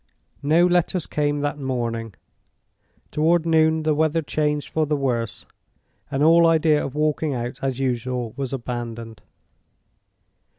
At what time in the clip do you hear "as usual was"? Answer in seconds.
7.61-8.51